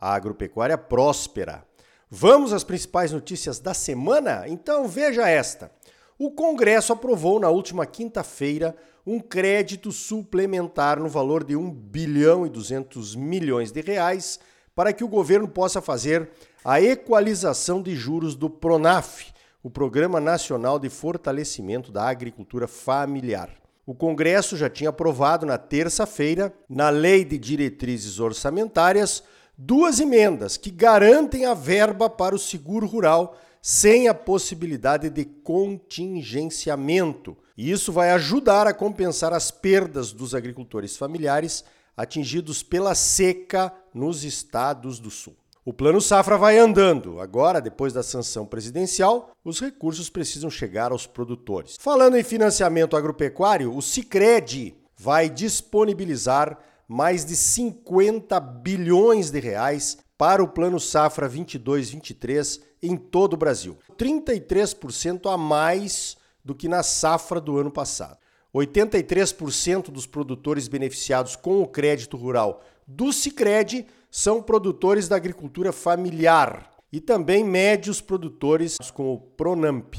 [0.00, 1.64] a agropecuária próspera.
[2.08, 4.44] Vamos às principais notícias da semana?
[4.48, 5.70] Então veja esta.
[6.18, 8.76] O Congresso aprovou na última quinta-feira
[9.06, 14.38] um crédito suplementar no valor de 1 bilhão e 200 milhões de reais
[14.74, 16.30] para que o governo possa fazer
[16.64, 23.50] a equalização de juros do PRONAF, o Programa Nacional de Fortalecimento da Agricultura Familiar.
[23.86, 29.22] O Congresso já tinha aprovado na terça-feira, na Lei de Diretrizes Orçamentárias,
[29.62, 37.36] duas emendas que garantem a verba para o seguro rural sem a possibilidade de contingenciamento.
[37.58, 41.62] E isso vai ajudar a compensar as perdas dos agricultores familiares
[41.94, 45.36] atingidos pela seca nos estados do Sul.
[45.62, 47.20] O Plano Safra vai andando.
[47.20, 51.76] Agora, depois da sanção presidencial, os recursos precisam chegar aos produtores.
[51.78, 56.58] Falando em financiamento agropecuário, o Sicredi vai disponibilizar
[56.90, 63.78] mais de 50 bilhões de reais para o Plano Safra 22-23 em todo o Brasil.
[63.96, 68.18] 33% a mais do que na safra do ano passado.
[68.52, 76.72] 83% dos produtores beneficiados com o crédito rural do Sicredi são produtores da agricultura familiar
[76.92, 79.94] e também médios produtores com o Pronamp.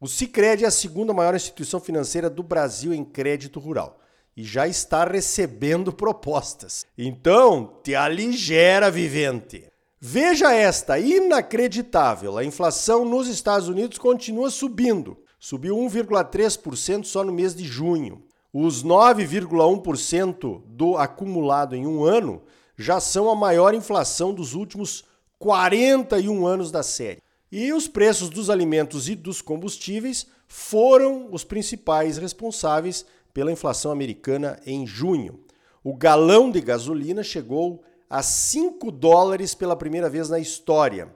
[0.00, 3.98] O Sicredi é a segunda maior instituição financeira do Brasil em crédito rural
[4.36, 6.86] e já está recebendo propostas.
[6.96, 9.64] Então, te aligera, vivente.
[10.00, 12.36] Veja esta, inacreditável.
[12.36, 15.16] A inflação nos Estados Unidos continua subindo.
[15.38, 18.22] Subiu 1,3% só no mês de junho.
[18.52, 22.42] Os 9,1% do acumulado em um ano
[22.76, 25.04] já são a maior inflação dos últimos
[25.38, 27.22] 41 anos da série.
[27.50, 34.58] E os preços dos alimentos e dos combustíveis foram os principais responsáveis pela inflação americana
[34.66, 35.40] em junho.
[35.82, 41.08] O galão de gasolina chegou a 5 dólares pela primeira vez na história.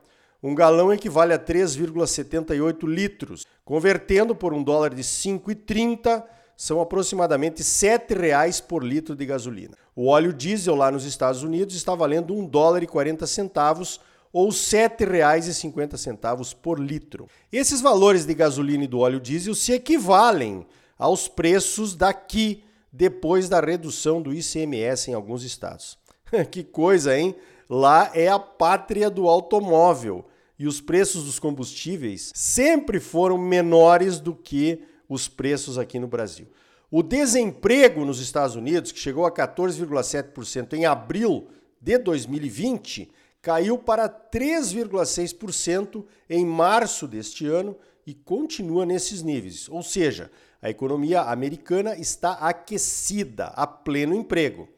[0.43, 3.45] Um galão equivale a 3,78 litros.
[3.65, 6.25] Convertendo por um dólar de 5,30,
[6.57, 9.75] são aproximadamente R$ 7,00 por litro de gasolina.
[9.95, 14.01] O óleo diesel lá nos Estados Unidos está valendo 1 dólar e 40 centavos
[14.33, 17.29] ou R$ 7,50 por litro.
[17.53, 20.67] Esses valores de gasolina e do óleo diesel se equivalem
[20.99, 25.99] aos preços daqui depois da redução do ICMS em alguns estados.
[26.51, 27.35] que coisa, hein?
[27.69, 30.25] Lá é a pátria do automóvel
[30.59, 36.47] e os preços dos combustíveis sempre foram menores do que os preços aqui no Brasil.
[36.91, 41.49] O desemprego nos Estados Unidos, que chegou a 14,7% em abril
[41.81, 43.11] de 2020,
[43.43, 47.77] caiu para 3,6% em março deste ano
[48.07, 49.69] e continua nesses níveis.
[49.69, 50.31] Ou seja,
[50.61, 54.69] a economia americana está aquecida, a pleno emprego.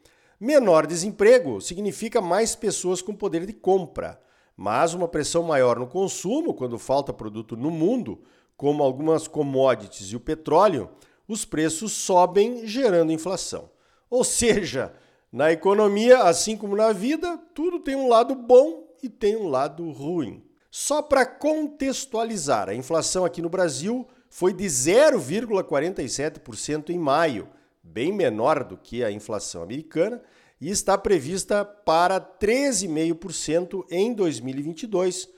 [0.40, 4.20] Menor desemprego significa mais pessoas com poder de compra,
[4.56, 8.20] mas uma pressão maior no consumo, quando falta produto no mundo,
[8.56, 10.90] como algumas commodities e o petróleo,
[11.26, 13.70] os preços sobem, gerando inflação.
[14.10, 14.92] Ou seja,
[15.30, 19.90] na economia, assim como na vida, tudo tem um lado bom e tem um lado
[19.90, 20.42] ruim.
[20.70, 27.48] Só para contextualizar, a inflação aqui no Brasil foi de 0,47% em maio,
[27.82, 30.20] bem menor do que a inflação americana,
[30.60, 35.28] e está prevista para 13,5% em 2022,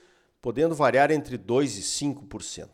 [0.41, 2.69] podendo variar entre 2% e 5%.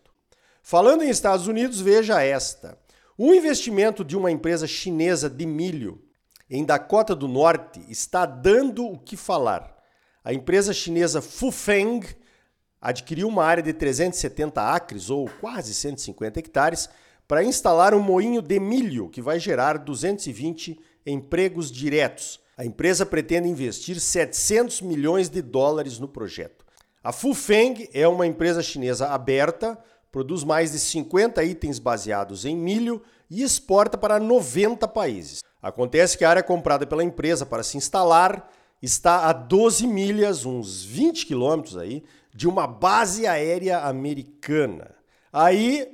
[0.62, 2.78] Falando em Estados Unidos, veja esta.
[3.18, 6.02] O investimento de uma empresa chinesa de milho
[6.50, 9.76] em Dakota do Norte está dando o que falar.
[10.24, 12.02] A empresa chinesa Fufeng
[12.88, 16.90] adquiriu uma área de 370 acres, ou quase 150 hectares,
[17.28, 22.40] para instalar um moinho de milho que vai gerar 220 empregos diretos.
[22.58, 26.66] A empresa pretende investir 700 milhões de dólares no projeto.
[27.04, 29.78] A Fufeng é uma empresa chinesa aberta,
[30.10, 35.44] produz mais de 50 itens baseados em milho e exporta para 90 países.
[35.62, 38.50] Acontece que a área comprada pela empresa para se instalar
[38.82, 42.04] está a 12 milhas, uns 20 quilômetros aí,
[42.38, 44.94] de uma base aérea americana.
[45.34, 45.88] Aí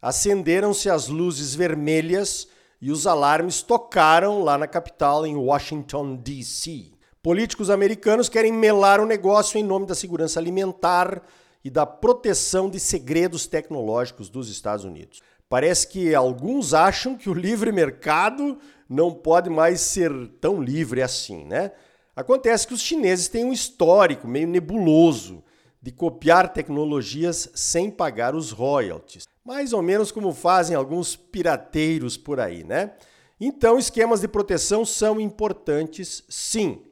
[0.00, 2.46] acenderam-se as luzes vermelhas
[2.80, 6.92] e os alarmes tocaram lá na capital, em Washington, D.C.
[7.20, 11.20] Políticos americanos querem melar o negócio em nome da segurança alimentar
[11.64, 15.20] e da proteção de segredos tecnológicos dos Estados Unidos.
[15.48, 18.56] Parece que alguns acham que o livre mercado
[18.88, 21.72] não pode mais ser tão livre assim, né?
[22.14, 25.42] Acontece que os chineses têm um histórico meio nebuloso
[25.80, 29.26] de copiar tecnologias sem pagar os royalties.
[29.44, 32.92] Mais ou menos como fazem alguns pirateiros por aí, né?
[33.40, 36.82] Então, esquemas de proteção são importantes, sim.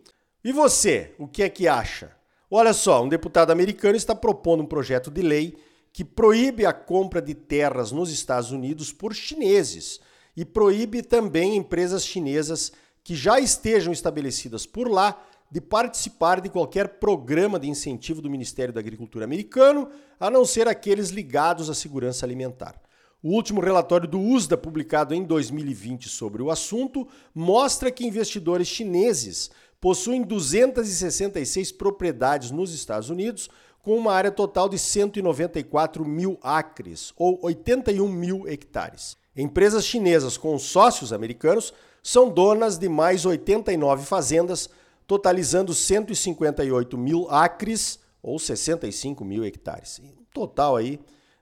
[0.44, 2.14] E você, o que é que acha?
[2.48, 5.58] Olha só, um deputado americano está propondo um projeto de lei
[5.92, 9.98] que proíbe a compra de terras nos Estados Unidos por chineses
[10.36, 12.70] e proíbe também empresas chinesas
[13.02, 15.20] que já estejam estabelecidas por lá
[15.50, 19.88] de participar de qualquer programa de incentivo do Ministério da Agricultura americano,
[20.19, 22.81] a não ser aqueles ligados à segurança alimentar.
[23.22, 29.50] O último relatório do USDA, publicado em 2020 sobre o assunto, mostra que investidores chineses
[29.81, 33.48] possuem 266 propriedades nos Estados Unidos,
[33.82, 39.16] com uma área total de 194 mil acres, ou 81 mil hectares.
[39.37, 41.72] Empresas chinesas com sócios americanos
[42.02, 44.69] são donas de mais 89 fazendas,
[45.06, 50.00] totalizando 158 mil acres, ou 65 mil hectares.
[50.00, 50.99] Um total aí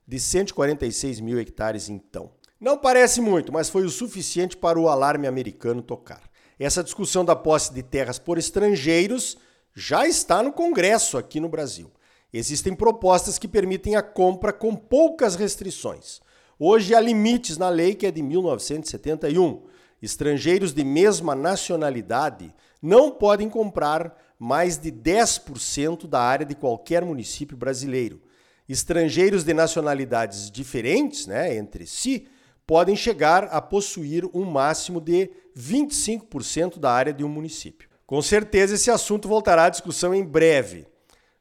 [0.07, 2.31] de 146 mil hectares, então.
[2.61, 6.23] Não parece muito, mas foi o suficiente para o alarme americano tocar.
[6.59, 9.39] Essa discussão da posse de terras por estrangeiros
[9.75, 11.91] já está no Congresso aqui no Brasil.
[12.33, 16.21] Existem propostas que permitem a compra com poucas restrições.
[16.59, 19.63] Hoje há limites na lei que é de 1971.
[20.03, 27.57] Estrangeiros de mesma nacionalidade não podem comprar mais de 10% da área de qualquer município
[27.57, 28.21] brasileiro.
[28.69, 32.29] Estrangeiros de nacionalidades diferentes, né, entre si,
[32.67, 37.89] podem chegar a possuir um máximo de 25% da área de um município.
[38.07, 40.87] Com certeza esse assunto voltará à discussão em breve.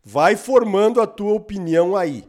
[0.01, 2.23] Vai formando a tua opinião aí.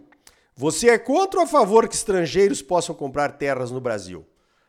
[0.57, 4.27] Você é contra ou a favor que estrangeiros possam comprar terras no Brasil?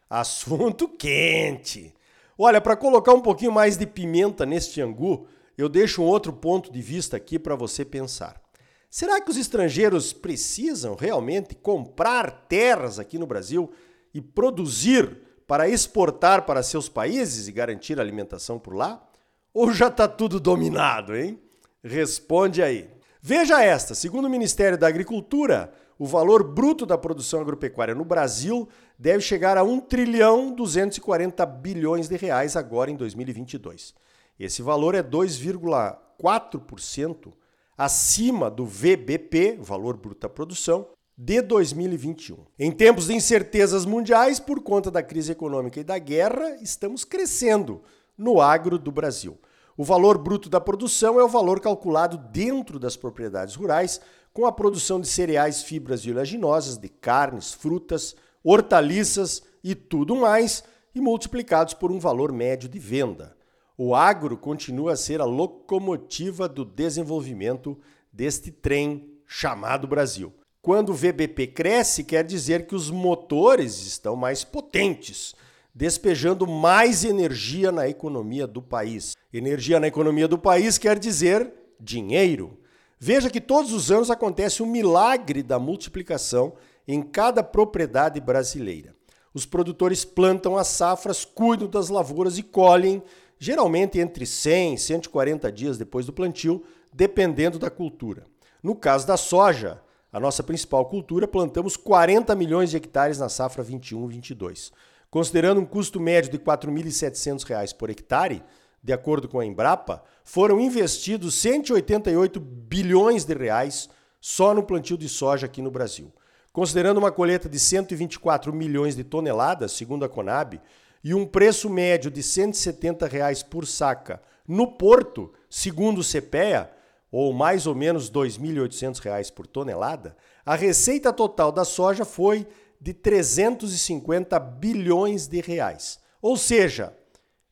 [0.07, 1.95] Assunto quente.
[2.37, 5.27] Olha, para colocar um pouquinho mais de pimenta neste angu,
[5.57, 8.41] eu deixo um outro ponto de vista aqui para você pensar.
[8.89, 13.71] Será que os estrangeiros precisam realmente comprar terras aqui no Brasil
[14.13, 15.17] e produzir
[15.47, 19.05] para exportar para seus países e garantir alimentação por lá?
[19.53, 21.39] Ou já está tudo dominado, hein?
[21.83, 22.89] Responde aí.
[23.21, 28.67] Veja esta: segundo o Ministério da Agricultura, o valor bruto da produção agropecuária no Brasil
[28.97, 33.93] deve chegar a 1 trilhão 240 bilhões de reais agora em 2022.
[34.39, 37.33] Esse valor é 2,4%
[37.77, 40.87] acima do VBP, valor bruto da produção,
[41.17, 42.37] de 2021.
[42.59, 47.81] Em tempos de incertezas mundiais por conta da crise econômica e da guerra, estamos crescendo
[48.17, 49.37] no agro do Brasil.
[49.77, 53.99] O valor bruto da produção é o valor calculado dentro das propriedades rurais,
[54.33, 58.15] com a produção de cereais, fibras e oleaginosas, de carnes, frutas,
[58.45, 60.63] hortaliças e tudo mais,
[60.93, 63.35] e multiplicados por um valor médio de venda.
[63.75, 67.77] O agro continua a ser a locomotiva do desenvolvimento
[68.13, 70.31] deste trem chamado Brasil.
[70.61, 75.35] Quando o VBP cresce, quer dizer que os motores estão mais potentes,
[75.73, 79.15] despejando mais energia na economia do país.
[79.33, 82.57] Energia na economia do país quer dizer dinheiro.
[82.97, 86.53] Veja que todos os anos acontece um milagre da multiplicação
[86.87, 88.95] em cada propriedade brasileira.
[89.33, 93.03] Os produtores plantam as safras, cuidam das lavouras e colhem,
[93.37, 96.63] geralmente entre 100 e 140 dias depois do plantio,
[96.93, 98.25] dependendo da cultura.
[98.63, 103.63] No caso da soja, a nossa principal cultura, plantamos 40 milhões de hectares na safra
[103.63, 104.71] 21-22.
[105.11, 108.41] Considerando um custo médio de R$ 4.700 por hectare,
[108.81, 113.89] de acordo com a Embrapa, foram investidos 188 bilhões de reais
[114.21, 116.13] só no plantio de soja aqui no Brasil.
[116.55, 120.61] Considerando uma colheita de 124 milhões de toneladas, segundo a Conab,
[121.03, 126.71] e um preço médio de 170 reais por saca no porto, segundo o CPEA,
[127.11, 132.47] ou mais ou menos R$ 2.800 por tonelada, a receita total da soja foi
[132.79, 135.99] de 350 bilhões de reais.
[136.21, 136.95] Ou seja,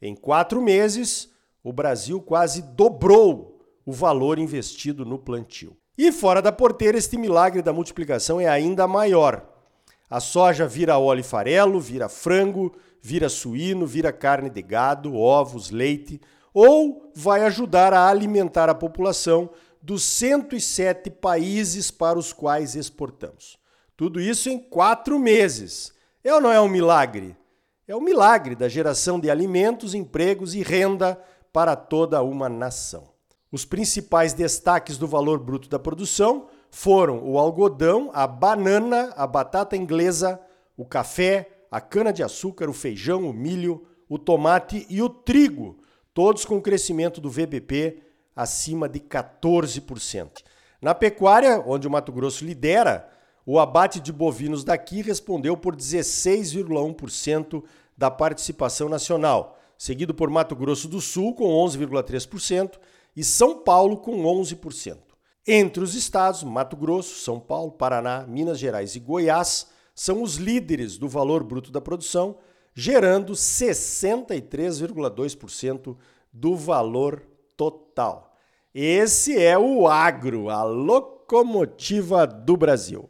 [0.01, 1.29] em quatro meses,
[1.61, 5.75] o Brasil quase dobrou o valor investido no plantio.
[5.97, 9.47] E fora da porteira, este milagre da multiplicação é ainda maior.
[10.09, 15.69] A soja vira óleo e farelo, vira frango, vira suíno, vira carne de gado, ovos,
[15.69, 16.19] leite,
[16.53, 19.49] ou vai ajudar a alimentar a população
[19.81, 23.57] dos 107 países para os quais exportamos.
[23.95, 25.93] Tudo isso em quatro meses.
[26.23, 27.35] É ou não é um milagre?
[27.87, 31.21] É o um milagre da geração de alimentos, empregos e renda
[31.51, 33.12] para toda uma nação.
[33.53, 39.77] Os principais destaques do valor bruto da produção foram o algodão, a banana, a batata
[39.77, 40.41] inglesa,
[40.75, 45.77] o café, a cana-de-açúcar, o feijão, o milho, o tomate e o trigo,
[46.15, 48.01] todos com crescimento do VBP
[48.35, 50.41] acima de 14%.
[50.81, 53.07] Na pecuária, onde o Mato Grosso lidera,
[53.45, 57.63] o abate de bovinos daqui respondeu por 16,1%
[57.95, 62.79] da participação nacional, seguido por Mato Grosso do Sul com 11,3%
[63.15, 64.97] e São Paulo com 11%.
[65.45, 70.97] Entre os estados, Mato Grosso, São Paulo, Paraná, Minas Gerais e Goiás são os líderes
[70.97, 72.37] do valor bruto da produção,
[72.73, 75.95] gerando 63,2%
[76.31, 77.21] do valor
[77.55, 78.35] total.
[78.73, 83.07] Esse é o agro, a locomotiva do Brasil.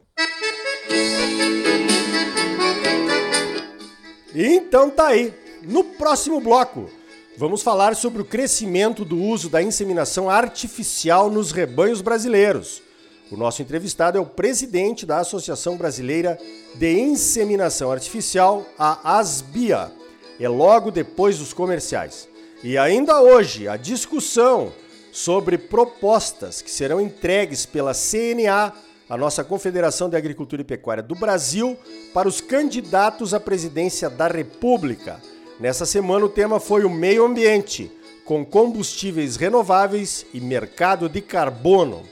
[4.34, 5.32] Então tá aí.
[5.62, 6.90] No próximo bloco,
[7.36, 12.82] vamos falar sobre o crescimento do uso da inseminação artificial nos rebanhos brasileiros.
[13.30, 16.38] O nosso entrevistado é o presidente da Associação Brasileira
[16.74, 19.90] de Inseminação Artificial, a ASBIA.
[20.38, 22.28] É logo depois dos comerciais.
[22.62, 24.72] E ainda hoje, a discussão
[25.12, 28.72] sobre propostas que serão entregues pela CNA,
[29.08, 31.76] a nossa Confederação de Agricultura e Pecuária do Brasil,
[32.12, 35.20] para os candidatos à presidência da República.
[35.58, 37.90] Nessa semana, o tema foi o meio ambiente,
[38.24, 42.02] com combustíveis renováveis e mercado de carbono.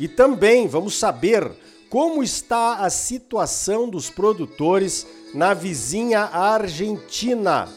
[0.00, 1.48] E também vamos saber
[1.88, 7.68] como está a situação dos produtores na vizinha Argentina.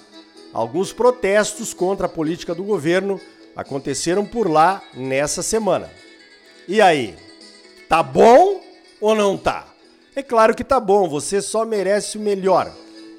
[0.52, 3.20] Alguns protestos contra a política do governo
[3.56, 5.90] aconteceram por lá nessa semana.
[6.68, 7.16] E aí,
[7.88, 8.60] tá bom
[9.00, 9.68] ou não tá?
[10.16, 12.72] É claro que tá bom, você só merece o melhor.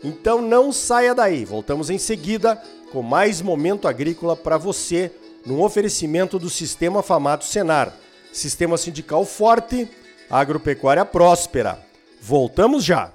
[0.03, 1.45] Então não saia daí.
[1.45, 2.61] Voltamos em seguida
[2.93, 5.11] com mais momento agrícola para você,
[5.47, 7.93] num oferecimento do Sistema Famato Senar.
[8.33, 9.89] Sistema sindical forte,
[10.31, 11.79] agropecuária próspera.
[12.21, 13.13] Voltamos já.